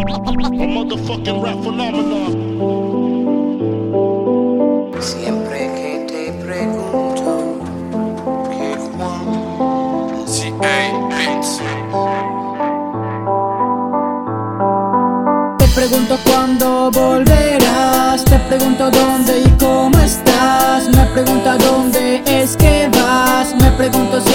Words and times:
A 0.00 0.02
motherfucking 0.66 1.42
rap 1.42 1.62
phenomenon. 1.62 2.32
Siempre 4.98 5.58
que 5.76 6.06
te 6.08 6.32
pregunto 6.42 7.58
que 8.50 8.72
cuándo 8.96 9.46
Beats. 11.10 11.60
Te 15.58 15.66
pregunto 15.74 16.18
cuándo 16.24 16.90
volverás, 16.90 18.24
te 18.24 18.38
pregunto 18.48 18.90
dónde 18.90 19.40
y 19.40 19.50
cómo 19.58 19.98
estás, 19.98 20.88
me 20.96 21.04
pregunto 21.12 21.50
a 21.50 21.58
dónde 21.58 22.22
es 22.24 22.56
que 22.56 22.88
vas, 22.94 23.54
me 23.54 23.70
pregunto 23.72 24.18
si 24.22 24.29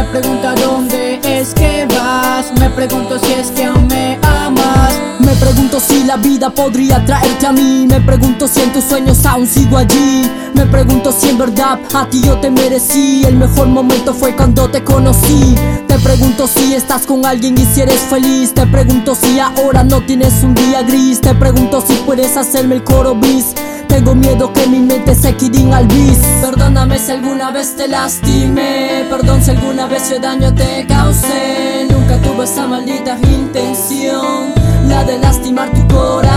me 0.00 0.06
pregunto 0.06 0.48
a 0.48 0.54
dónde 0.54 1.20
es 1.22 1.52
que 1.52 1.86
vas, 1.94 2.52
me 2.58 2.70
pregunto 2.70 3.18
si 3.18 3.32
es 3.32 3.50
que 3.50 3.64
aún 3.64 3.86
me 3.86 4.18
amas. 4.22 4.94
Me 5.18 5.34
pregunto 5.36 5.78
si 5.78 6.04
la 6.04 6.16
vida 6.16 6.48
podría 6.48 7.04
traerte 7.04 7.46
a 7.46 7.52
mí. 7.52 7.86
Me 7.86 8.00
pregunto 8.00 8.48
si 8.48 8.62
en 8.62 8.72
tus 8.72 8.84
sueños 8.84 9.24
aún 9.26 9.46
sigo 9.46 9.76
allí. 9.76 10.30
Me 10.54 10.64
pregunto 10.66 11.12
si 11.12 11.28
en 11.28 11.38
verdad 11.38 11.78
a 11.94 12.06
ti 12.08 12.22
yo 12.22 12.38
te 12.38 12.50
merecí. 12.50 13.24
El 13.26 13.36
mejor 13.36 13.68
momento 13.68 14.14
fue 14.14 14.34
cuando 14.34 14.70
te 14.70 14.82
conocí. 14.82 15.54
Te 15.86 15.98
pregunto 15.98 16.46
si 16.46 16.74
estás 16.74 17.06
con 17.06 17.26
alguien 17.26 17.58
y 17.58 17.66
si 17.66 17.82
eres 17.82 18.00
feliz. 18.00 18.54
Te 18.54 18.66
pregunto 18.66 19.14
si 19.14 19.38
ahora 19.38 19.84
no 19.84 20.00
tienes 20.00 20.42
un 20.42 20.54
día 20.54 20.82
gris. 20.82 21.20
Te 21.20 21.34
pregunto 21.34 21.84
si 21.86 21.94
puedes 22.06 22.36
hacerme 22.38 22.76
el 22.76 22.84
coro 22.84 23.14
bis 23.14 23.54
tengo 23.90 24.14
miedo 24.14 24.52
que 24.52 24.66
mi 24.66 24.78
mente 24.78 25.14
se 25.14 25.34
quede 25.34 25.72
al 25.72 25.86
bis. 25.86 26.18
Perdóname 26.40 26.98
si 26.98 27.10
alguna 27.12 27.50
vez 27.50 27.76
te 27.76 27.88
lastimé. 27.88 29.04
Perdón 29.10 29.42
si 29.42 29.50
alguna 29.50 29.86
vez 29.86 30.08
yo 30.10 30.18
daño 30.20 30.54
te 30.54 30.86
causé. 30.86 31.86
Nunca 31.90 32.16
tuve 32.22 32.44
esa 32.44 32.66
maldita 32.66 33.18
intención 33.22 34.54
La 34.86 35.04
de 35.04 35.18
lastimar 35.18 35.70
tu 35.72 35.86
corazón 35.88 36.29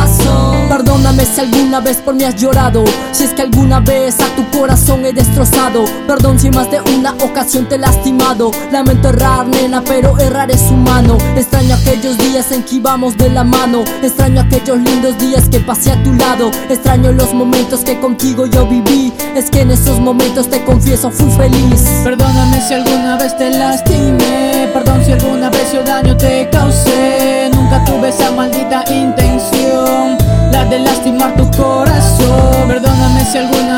Si 1.26 1.40
alguna 1.40 1.80
vez 1.80 1.98
por 1.98 2.14
mí 2.14 2.24
has 2.26 2.36
llorado. 2.36 2.84
Si 3.12 3.24
es 3.24 3.34
que 3.34 3.42
alguna 3.42 3.80
vez 3.80 4.20
a 4.20 4.28
tu 4.36 4.48
corazón 4.56 5.06
he 5.06 5.14
destrozado. 5.14 5.86
Perdón 6.06 6.38
si 6.38 6.52
más 6.52 6.70
de 6.70 6.80
una 6.96 7.14
ocasión 7.24 7.68
te 7.68 7.76
he 7.76 7.80
lastimado. 7.80 8.52
Lamento 8.72 9.10
errar 9.10 9.48
nena 9.48 9.82
pero 9.82 10.20
errar 10.20 10.52
es 10.52 10.62
humano. 10.70 11.18
Extraño 11.36 11.74
aquellos 11.76 12.18
días 12.20 12.52
en 12.52 12.62
que 12.64 12.76
íbamos 12.76 13.18
de 13.18 13.30
la 13.30 13.44
mano. 13.44 13.84
Extraño 14.04 14.42
aquellos 14.42 14.78
lindos 14.78 15.18
días 15.18 15.50
que 15.50 15.60
pasé 15.60 15.92
a 15.92 16.04
tu 16.04 16.14
lado. 16.14 16.52
Extraño 16.70 17.12
los 17.14 17.34
momentos 17.34 17.80
que 17.80 18.00
contigo 18.00 18.46
yo 18.46 18.68
viví. 18.68 19.12
Es 19.36 19.50
que 19.50 19.62
en 19.62 19.72
esos 19.72 20.00
momentos 20.00 20.50
te 20.50 20.64
confieso 20.64 21.10
fui 21.10 21.32
feliz. 21.32 21.84
Perdóname 22.04 22.62
si 22.62 22.76
alguna 22.76 23.18
vez 23.18 23.36
te 23.38 23.50
lastimé. 23.50 24.70
Perdón 24.74 25.04
si 25.04 25.14
alguna 25.14 25.50
vez 25.50 25.72
yo 25.74 25.82
daño 25.84 26.16
te 26.16 26.50
causé. 26.52 27.50
Nunca 27.54 27.84
tuve 27.86 28.10
esa 28.10 28.30
maldita 28.32 28.84
intención 28.90 29.12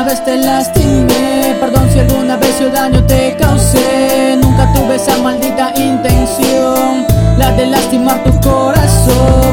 vez 0.06 0.24
te 0.24 0.36
lastimé 0.36 1.56
Perdón 1.60 1.90
si 1.92 1.98
alguna 1.98 2.36
vez 2.36 2.58
yo 2.60 2.70
daño 2.70 3.04
te 3.04 3.36
causé. 3.38 4.38
Nunca 4.40 4.72
tuve 4.72 4.94
esa 4.96 5.16
maldita 5.18 5.72
intención 5.76 7.06
La 7.36 7.50
de 7.52 7.66
lastimar 7.66 8.22
tu 8.22 8.30
corazón 8.40 9.45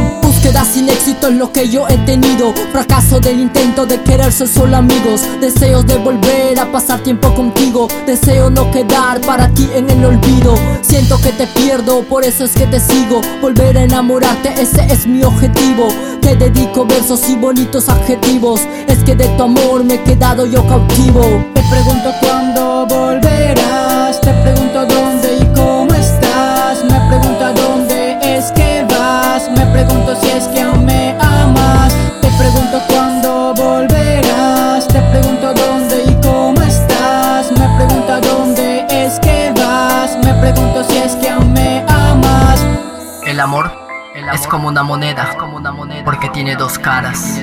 éxito 1.23 1.27
es 1.27 1.35
lo 1.35 1.51
que 1.51 1.69
yo 1.69 1.87
he 1.87 1.97
tenido 1.99 2.53
Fracaso 2.71 3.19
del 3.19 3.39
intento 3.39 3.85
de 3.85 4.01
querer 4.01 4.31
ser 4.31 4.47
solo 4.47 4.77
amigos. 4.77 5.21
Deseos 5.39 5.85
de 5.85 5.97
volver 5.97 6.59
a 6.59 6.71
pasar 6.71 7.01
tiempo 7.01 7.33
contigo. 7.33 7.87
Deseo 8.05 8.49
no 8.49 8.69
quedar 8.71 9.21
para 9.21 9.47
ti 9.49 9.69
en 9.73 9.89
el 9.89 10.03
olvido. 10.03 10.55
Siento 10.81 11.19
que 11.21 11.31
te 11.31 11.47
pierdo, 11.47 12.03
por 12.03 12.23
eso 12.23 12.43
es 12.43 12.51
que 12.53 12.65
te 12.67 12.79
sigo. 12.79 13.21
Volver 13.41 13.77
a 13.77 13.83
enamorarte, 13.83 14.49
ese 14.61 14.85
es 14.89 15.05
mi 15.07 15.23
objetivo. 15.23 15.87
Te 16.21 16.35
dedico 16.35 16.85
versos 16.85 17.29
y 17.29 17.35
bonitos 17.35 17.89
adjetivos. 17.89 18.61
Es 18.87 19.03
que 19.03 19.15
de 19.15 19.27
tu 19.37 19.43
amor 19.43 19.83
me 19.83 19.95
he 19.95 20.03
quedado 20.03 20.45
yo 20.45 20.65
cautivo. 20.67 21.21
Te 21.53 21.61
pregunto 21.69 22.11
cuándo 22.21 22.62
El 43.43 43.49
amor 43.49 43.73
es 44.33 44.47
como 44.47 44.69
una 44.69 44.83
moneda, 44.83 45.35
porque 46.05 46.29
tiene 46.29 46.55
dos 46.55 46.79
caras. 46.79 47.41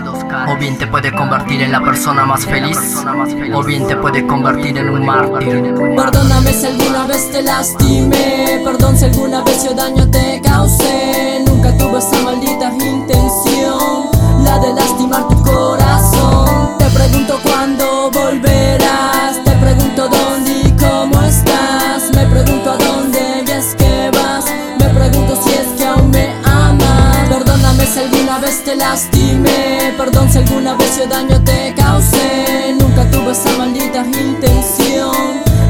O 0.49 0.57
bien 0.57 0.79
te 0.79 0.87
puede 0.87 1.13
convertir 1.13 1.61
en 1.61 1.73
la 1.73 1.83
persona 1.83 2.25
más 2.25 2.47
feliz, 2.47 3.05
o 3.53 3.63
bien 3.63 3.87
te 3.87 3.97
puede 3.97 4.27
convertir 4.27 4.79
en 4.79 4.89
un 4.89 5.05
mártir. 5.05 5.75
Perdóname 5.95 6.55
si 6.55 6.65
alguna 6.65 7.07
vez 7.07 7.31
te 7.31 7.43
lastimé, 7.43 8.63
perdón 8.65 8.97
si 8.97 9.05
alguna 9.05 9.45
vez 9.45 9.63
yo 9.63 9.75
daño 9.75 10.11
te 10.11 10.41
causé. 10.43 11.45
Nunca 11.47 11.77
tuve 11.77 11.90
te 28.59 28.75
lastimé, 28.75 29.95
perdón 29.97 30.29
si 30.29 30.39
alguna 30.39 30.75
vez 30.75 30.99
yo 30.99 31.07
daño 31.07 31.43
te 31.45 31.73
causé. 31.75 32.75
Nunca 32.79 33.09
tuve 33.11 33.31
esa 33.31 33.57
maldita 33.57 34.05
intención, 34.05 35.15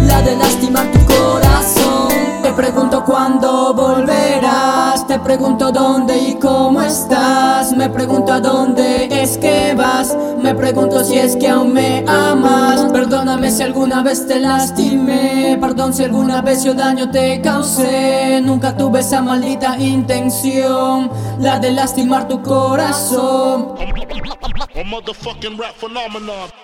la 0.06 0.22
de 0.22 0.36
lastimar 0.36 0.90
tu 0.90 0.98
corazón. 1.04 2.08
Te 2.42 2.52
pregunto 2.52 3.04
cuándo 3.04 3.74
volverás, 3.74 5.06
te 5.06 5.18
pregunto 5.18 5.70
dónde 5.70 6.16
y 6.18 6.34
cómo 6.36 6.80
estás. 6.80 7.76
Me 7.76 7.90
pregunto 7.90 8.32
a 8.32 8.40
dónde 8.40 9.08
es 9.10 9.36
que 9.36 9.74
vas, 9.76 10.16
me 10.42 10.54
pregunto 10.54 11.04
si 11.04 11.18
es 11.18 11.36
que 11.36 11.48
aún 11.48 11.74
me 11.74 12.02
amas. 12.08 12.80
Si 13.50 13.64
alguna 13.64 14.02
vez 14.02 14.28
te 14.28 14.38
lastimé, 14.38 15.58
perdón 15.60 15.92
si 15.92 16.04
alguna 16.04 16.40
vez 16.40 16.62
yo 16.62 16.72
daño 16.72 17.10
te 17.10 17.40
causé. 17.42 18.40
Nunca 18.40 18.76
tuve 18.76 19.00
esa 19.00 19.20
maldita 19.22 19.76
intención, 19.76 21.10
la 21.40 21.58
de 21.58 21.72
lastimar 21.72 22.28
tu 22.28 22.40
corazón. 22.42 23.74
A 23.76 24.84
motherfucking 24.84 25.58
rap 25.58 25.74
phenomenon. 25.76 26.59